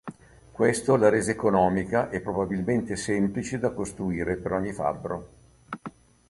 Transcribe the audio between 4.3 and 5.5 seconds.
per ogni fabbro.